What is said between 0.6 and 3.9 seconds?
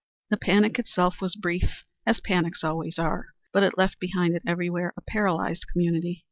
itself was brief as panics always are, but it